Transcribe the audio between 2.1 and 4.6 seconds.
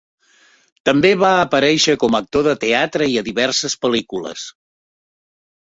a actor de teatre i a diverses pel·lícules.